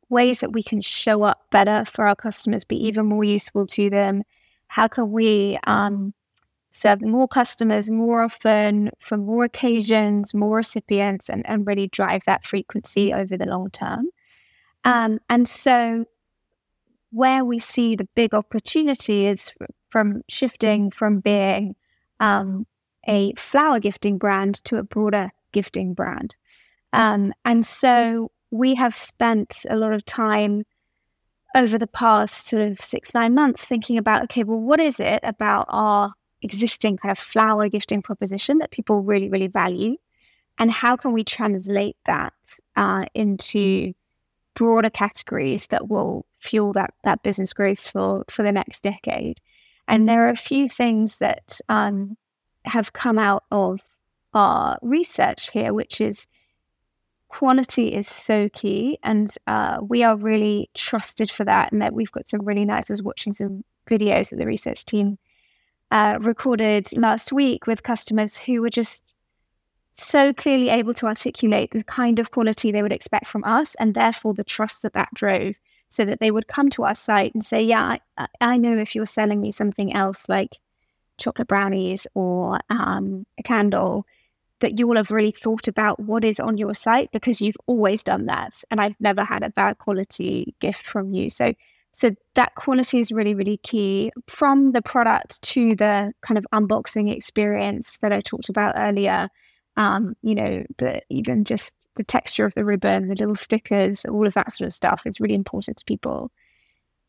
[0.08, 3.90] ways that we can show up better for our customers, be even more useful to
[3.90, 4.22] them.
[4.68, 6.14] How can we um,
[6.74, 12.44] serve more customers more often for more occasions, more recipients, and, and really drive that
[12.44, 14.08] frequency over the long term.
[14.84, 16.04] Um, and so,
[17.10, 19.52] where we see the big opportunity is
[19.88, 21.76] from shifting from being
[22.18, 22.66] um,
[23.06, 26.36] a flower gifting brand to a broader gifting brand.
[26.92, 30.64] Um, and so, we have spent a lot of time
[31.56, 35.20] over the past sort of six, nine months thinking about okay, well, what is it
[35.22, 36.12] about our
[36.42, 39.96] existing kind of flower gifting proposition that people really, really value?
[40.58, 42.32] And how can we translate that
[42.76, 43.92] uh, into
[44.54, 49.40] broader categories that will fuel that that business growth for for the next decade?
[49.88, 52.16] And there are a few things that um,
[52.64, 53.80] have come out of
[54.34, 56.26] our research here, which is
[57.28, 61.72] quality is so key, and uh, we are really trusted for that.
[61.72, 62.90] And that we've got some really nice.
[62.90, 65.18] I was watching some videos that the research team
[65.90, 69.14] uh, recorded last week with customers who were just
[69.92, 73.94] so clearly able to articulate the kind of quality they would expect from us and
[73.94, 75.54] therefore the trust that that drove
[75.88, 78.96] so that they would come to our site and say yeah i, I know if
[78.96, 80.56] you're selling me something else like
[81.16, 84.04] chocolate brownies or um, a candle
[84.64, 88.02] that you will have really thought about what is on your site because you've always
[88.02, 88.64] done that.
[88.70, 91.28] And I've never had a bad quality gift from you.
[91.28, 91.52] So
[91.92, 97.14] so that quality is really, really key from the product to the kind of unboxing
[97.14, 99.28] experience that I talked about earlier.
[99.76, 104.26] Um, you know, the even just the texture of the ribbon, the little stickers, all
[104.26, 106.32] of that sort of stuff is really important to people.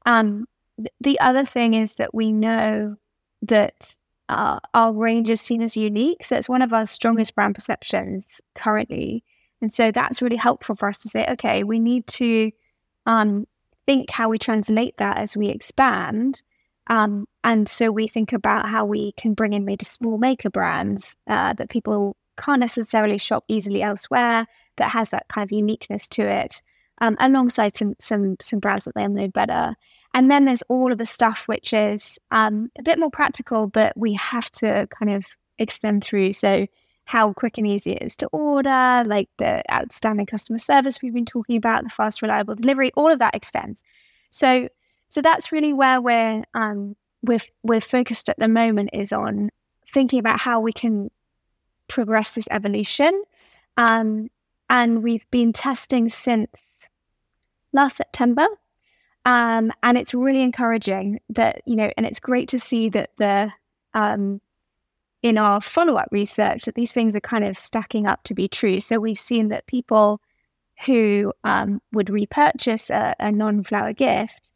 [0.05, 0.45] Um,
[0.77, 2.97] th- the other thing is that we know
[3.43, 3.95] that
[4.29, 6.25] uh, our range is seen as unique.
[6.25, 9.23] So it's one of our strongest brand perceptions currently.
[9.61, 12.51] And so that's really helpful for us to say, okay, we need to
[13.05, 13.47] um,
[13.85, 16.41] think how we translate that as we expand.
[16.87, 21.17] Um, and so we think about how we can bring in maybe small maker brands
[21.27, 24.45] uh, that people can't necessarily shop easily elsewhere
[24.77, 26.61] that has that kind of uniqueness to it,
[27.01, 29.75] um, alongside some some some brands that they'll know better.
[30.15, 33.91] And then there's all of the stuff which is um, a bit more practical, but
[33.97, 35.25] we have to kind of
[35.59, 36.31] extend through.
[36.31, 36.67] So
[37.03, 41.25] how quick and easy it is to order, like the outstanding customer service we've been
[41.25, 43.83] talking about, the fast, reliable delivery, all of that extends.
[44.29, 44.69] So,
[45.09, 49.49] so that's really where we're um, we're we're focused at the moment is on
[49.91, 51.11] thinking about how we can
[51.89, 53.21] progress this evolution.
[53.75, 54.29] Um,
[54.69, 56.87] and we've been testing since
[57.73, 58.47] last September.
[59.25, 63.51] Um, and it's really encouraging that, you know, and it's great to see that the
[63.93, 64.39] um,
[65.23, 68.47] in our follow up research that these things are kind of stacking up to be
[68.47, 68.79] true.
[68.79, 70.21] So we've seen that people
[70.85, 74.51] who um, would repurchase a, a non flower gift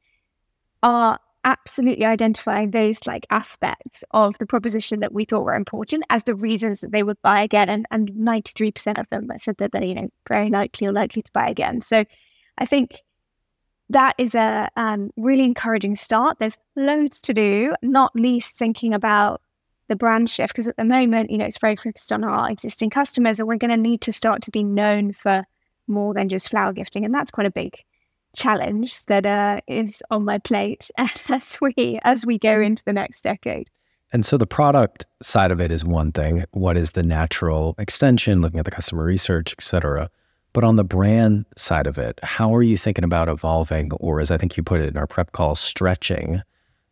[0.84, 6.24] are absolutely identifying those like aspects of the proposition that we thought were important as
[6.26, 7.70] the reasons that they would buy again.
[7.70, 11.32] And, and 93% of them said that they're, you know, very likely or likely to
[11.32, 11.82] buy again.
[11.82, 12.06] So
[12.58, 13.02] I think
[13.90, 16.38] that is a um, really encouraging start.
[16.40, 19.42] There's loads to do, not least thinking about
[19.88, 22.92] the brand shift because at the moment, you know, it's very focused on our existing
[22.92, 25.44] customers, and we're going to need to start to be known for
[25.88, 27.84] more than just flower gifting, and that's quite a big
[28.36, 33.24] challenge that uh, is on my plate as we as we go into the next
[33.24, 33.70] decade.
[34.12, 36.44] And so the product side of it is one thing.
[36.52, 38.42] What is the natural extension?
[38.42, 40.10] Looking at the customer research, et cetera.
[40.54, 44.32] But on the brand side of it, how are you thinking about evolving, or as
[44.32, 46.42] I think you put it in our prep call, stretching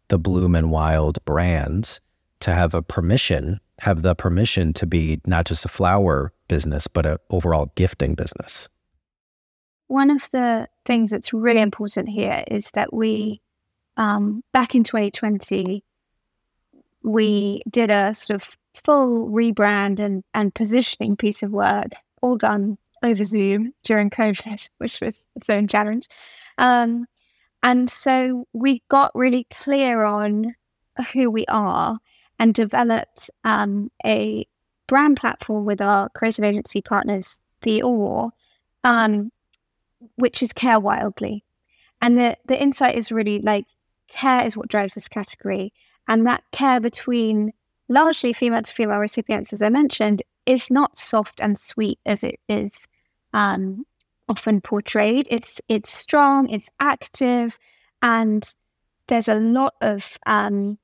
[0.09, 1.99] the Bloom and Wild brands
[2.41, 7.05] to have a permission, have the permission to be not just a flower business, but
[7.05, 8.69] an overall gifting business?
[9.87, 13.41] One of the things that's really important here is that we,
[13.95, 15.83] um, back in 2020,
[17.03, 21.87] we did a sort of full rebrand and, and positioning piece of work,
[22.21, 26.07] all done over Zoom during COVID, which was its own challenge.
[26.57, 27.05] Um,
[27.63, 30.55] and so we got really clear on
[31.13, 31.99] who we are
[32.39, 34.45] and developed um, a
[34.87, 38.31] brand platform with our creative agency partners, the Or,
[38.83, 39.31] um,
[40.15, 41.43] which is Care Wildly.
[42.01, 43.65] And the, the insight is really like
[44.07, 45.73] care is what drives this category.
[46.07, 47.51] And that care between
[47.89, 52.39] largely female to female recipients, as I mentioned, is not soft and sweet as it
[52.49, 52.87] is
[53.33, 53.85] um,
[54.27, 55.27] often portrayed.
[55.29, 57.59] It's it's strong, it's active,
[58.01, 58.43] and
[59.07, 60.79] there's a lot of um,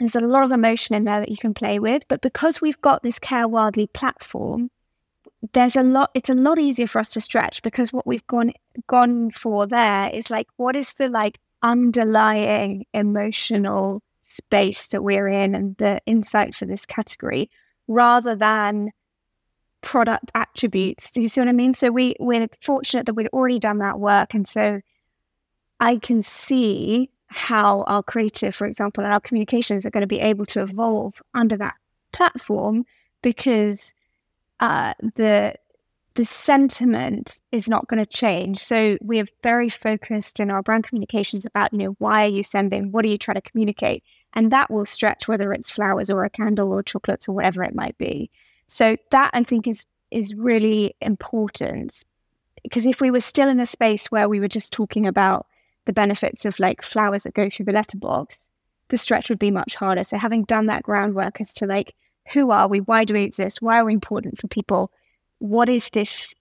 [0.00, 2.02] there's a lot of emotion in there that you can play with.
[2.08, 4.70] But because we've got this Care Wildly platform,
[5.52, 8.52] there's a lot it's a lot easier for us to stretch because what we've gone
[8.86, 15.54] gone for there is like what is the like underlying emotional space that we're in
[15.54, 17.50] and the insight for this category
[17.92, 18.90] rather than
[19.82, 21.10] product attributes.
[21.10, 21.74] Do you see what I mean?
[21.74, 24.34] So we we're fortunate that we'd already done that work.
[24.34, 24.80] And so
[25.80, 30.20] I can see how our creative, for example, and our communications are going to be
[30.20, 31.74] able to evolve under that
[32.12, 32.84] platform
[33.22, 33.94] because
[34.60, 35.54] uh, the
[36.14, 38.58] the sentiment is not going to change.
[38.58, 42.42] So we are very focused in our brand communications about, you know, why are you
[42.42, 42.92] sending?
[42.92, 44.04] What are you trying to communicate?
[44.34, 47.74] And that will stretch whether it's flowers or a candle or chocolates or whatever it
[47.74, 48.30] might be.
[48.66, 52.04] So that I think is is really important
[52.62, 55.46] because if we were still in a space where we were just talking about
[55.84, 58.48] the benefits of like flowers that go through the letterbox,
[58.88, 60.04] the stretch would be much harder.
[60.04, 61.94] So having done that groundwork as to like
[62.32, 64.92] who are we, why do we exist, why are we important for people,
[65.38, 66.34] what is this,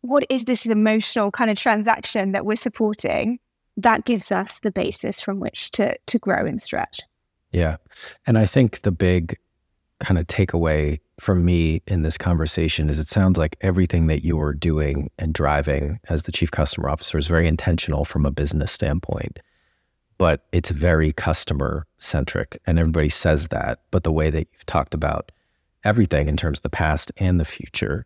[0.00, 3.38] what is this emotional kind of transaction that we're supporting?
[3.76, 7.00] That gives us the basis from which to to grow and stretch.
[7.52, 7.76] Yeah,
[8.26, 9.38] and I think the big
[10.00, 14.52] kind of takeaway for me in this conversation is it sounds like everything that you're
[14.52, 19.38] doing and driving as the chief customer officer is very intentional from a business standpoint,
[20.18, 22.60] but it's very customer centric.
[22.66, 23.80] And everybody says that.
[23.90, 25.30] But the way that you've talked about
[25.84, 28.04] everything in terms of the past and the future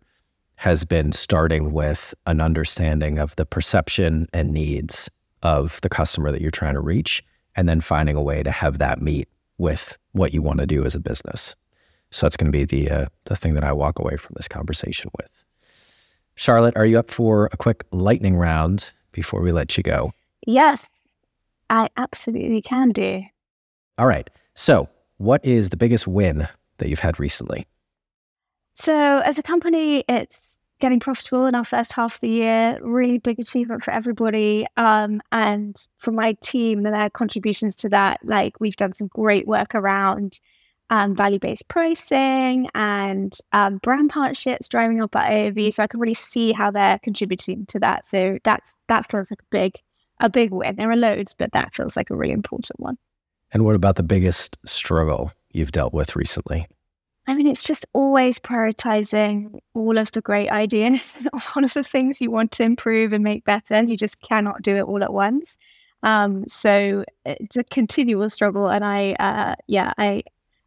[0.57, 5.09] has been starting with an understanding of the perception and needs
[5.43, 7.25] of the customer that you're trying to reach,
[7.57, 9.29] and then finding a way to have that meet
[9.59, 11.57] with what you want to do as a business.
[12.11, 14.49] So that's going to be the uh, the thing that I walk away from this
[14.49, 15.45] conversation with.
[16.35, 20.13] Charlotte, are you up for a quick lightning round before we let you go?
[20.47, 20.89] Yes,
[21.69, 23.25] I absolutely can do.
[23.99, 24.31] All right.
[24.55, 27.67] So, what is the biggest win that you've had recently?
[28.75, 30.41] So, as a company, it's
[30.81, 32.79] getting profitable in our first half of the year.
[32.83, 34.67] Really big achievement for everybody.
[34.77, 39.47] Um, and for my team and their contributions to that, like we've done some great
[39.47, 40.39] work around
[40.91, 45.75] um, value based pricing and um, brand partnerships driving up our AOV.
[45.75, 48.07] So I can really see how they're contributing to that.
[48.07, 49.73] So that's that feels like a big
[50.21, 50.77] a big win.
[50.77, 52.99] There are loads, but that feels like a really important one.
[53.53, 56.67] And what about the biggest struggle you've dealt with recently?
[57.29, 62.23] I mean, it's just always prioritizing all of the great ideas, all of the things
[62.23, 63.75] you want to improve and make better.
[63.75, 65.59] And you just cannot do it all at once.
[66.03, 68.69] Um, so it's a continual struggle.
[68.69, 70.23] And I, uh, yeah, I,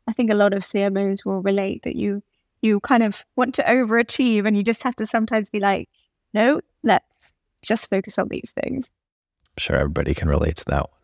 [0.07, 2.21] I think a lot of CMOs will relate that you,
[2.61, 5.89] you kind of want to overachieve and you just have to sometimes be like,
[6.31, 7.33] no, let's
[7.63, 8.91] just focus on these things.
[9.57, 10.99] sure everybody can relate to that one.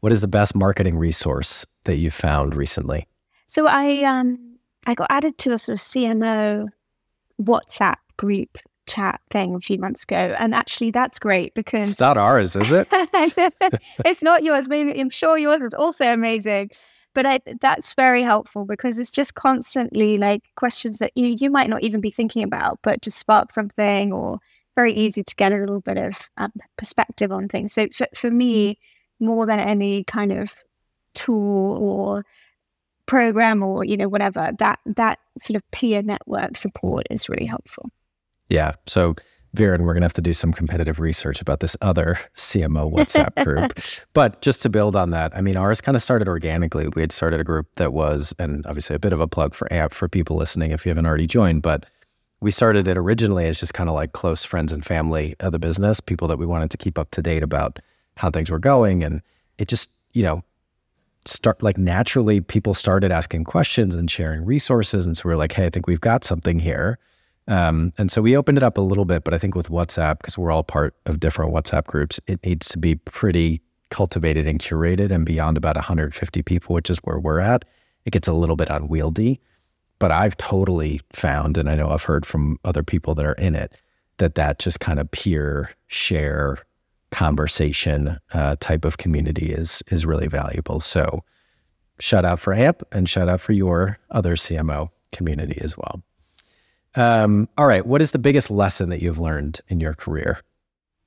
[0.00, 3.06] What is the best marketing resource that you found recently?
[3.48, 4.53] So I, um,
[4.86, 6.68] I got added to a sort of CMO
[7.40, 10.34] WhatsApp group chat thing a few months ago.
[10.38, 12.88] And actually, that's great because it's not ours, is it?
[14.04, 14.68] it's not yours.
[14.68, 16.70] Maybe I'm sure yours is also amazing.
[17.14, 21.70] But I, that's very helpful because it's just constantly like questions that you, you might
[21.70, 24.40] not even be thinking about, but just spark something or
[24.74, 27.72] very easy to get a little bit of um, perspective on things.
[27.72, 28.78] So for, for me,
[29.20, 30.52] more than any kind of
[31.14, 32.24] tool or
[33.06, 37.90] program or you know whatever that that sort of peer network support is really helpful
[38.48, 39.14] yeah so
[39.54, 43.44] Viren, we're going to have to do some competitive research about this other CMO WhatsApp
[43.44, 43.78] group.
[44.12, 46.88] but just to build on that, I mean, ours kind of started organically.
[46.88, 49.72] We had started a group that was, and obviously a bit of a plug for
[49.72, 51.86] AMP for people listening if you haven't already joined, but
[52.40, 55.58] we started it originally as just kind of like close friends and family of the
[55.58, 57.78] business, people that we wanted to keep up to date about
[58.16, 59.04] how things were going.
[59.04, 59.22] And
[59.58, 60.42] it just, you know,
[61.26, 65.52] start like naturally people started asking questions and sharing resources and so we are like
[65.52, 66.98] hey i think we've got something here.
[67.46, 70.18] Um, and so we opened it up a little bit but i think with whatsapp
[70.18, 73.60] because we're all part of different whatsapp groups it needs to be pretty
[73.90, 77.66] cultivated and curated and beyond about 150 people which is where we're at
[78.06, 79.40] it gets a little bit unwieldy.
[79.98, 83.54] But i've totally found and i know i've heard from other people that are in
[83.54, 83.80] it
[84.18, 86.58] that that just kind of peer share
[87.14, 90.80] conversation uh, type of community is is really valuable.
[90.80, 91.22] So,
[92.00, 96.02] shout out for AMP and shout out for your other CMO community as well.
[96.96, 100.40] Um, all right, what is the biggest lesson that you've learned in your career?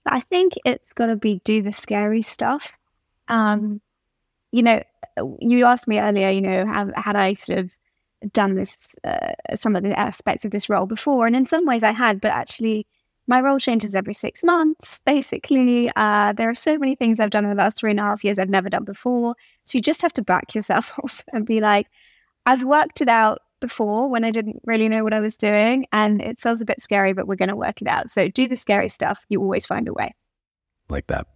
[0.05, 2.77] I think it's got to be do the scary stuff.
[3.27, 3.81] Um,
[4.51, 4.81] you know,
[5.39, 7.71] you asked me earlier, you know, have, had I sort of
[8.31, 11.27] done this, uh, some of the aspects of this role before?
[11.27, 12.87] And in some ways I had, but actually,
[13.27, 15.91] my role changes every six months, basically.
[15.95, 18.23] Uh, there are so many things I've done in the last three and a half
[18.23, 19.35] years I've never done before.
[19.65, 20.97] So you just have to back yourself
[21.33, 21.87] and be like,
[22.45, 25.85] I've worked it out before when I didn't really know what I was doing.
[25.91, 28.09] And it feels a bit scary, but we're going to work it out.
[28.09, 29.25] So do the scary stuff.
[29.29, 30.15] You always find a way.
[30.89, 31.27] Like that.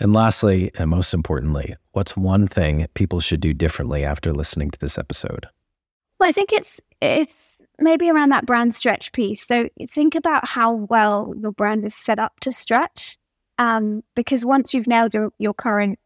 [0.00, 4.78] And lastly, and most importantly, what's one thing people should do differently after listening to
[4.78, 5.46] this episode?
[6.18, 7.47] Well, I think it's it's
[7.78, 9.46] maybe around that brand stretch piece.
[9.46, 13.16] So think about how well your brand is set up to stretch.
[13.58, 15.98] Um, because once you've nailed your, your current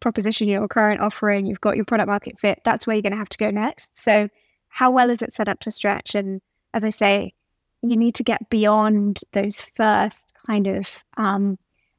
[0.00, 3.18] proposition, your current offering, you've got your product market fit, that's where you're going to
[3.18, 3.98] have to go next.
[3.98, 4.28] So,
[4.68, 6.16] how well is it set up to stretch?
[6.16, 6.40] And
[6.72, 7.32] as I say,
[7.80, 11.58] you need to get beyond those first kind of um,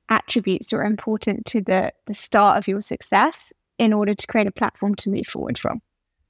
[0.10, 4.48] attributes that are important to the, the start of your success in order to create
[4.48, 5.82] a platform to move forward from.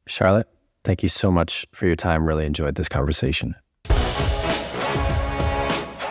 [0.08, 0.48] Charlotte,
[0.86, 2.28] Thank you so much for your time.
[2.28, 3.56] Really enjoyed this conversation.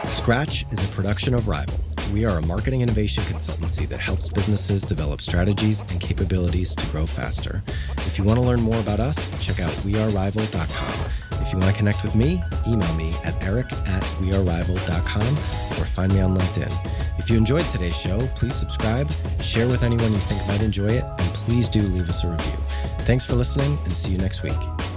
[0.07, 1.94] Scratch is a production of Rival.
[2.15, 7.07] We are a marketing innovation consultancy that helps businesses develop strategies and capabilities to grow
[7.07, 7.61] faster.
[8.07, 11.11] If you want to learn more about us, check out wearerival.com.
[11.43, 15.29] If you want to connect with me, email me at eric at wearerival.com
[15.77, 17.19] or find me on LinkedIn.
[17.19, 19.11] If you enjoyed today's show, please subscribe,
[19.41, 22.59] share with anyone you think might enjoy it, and please do leave us a review.
[22.99, 24.94] Thanks for listening and see you next week.